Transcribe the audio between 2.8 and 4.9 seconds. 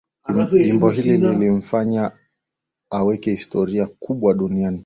aweke historia kubwa duniani